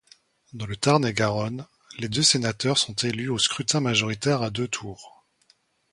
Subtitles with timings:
[0.53, 1.67] Dans le Tarn-et-Garonne,
[1.99, 5.23] les deux sénateurs sont élus au scrutin majoritaire à deux tours.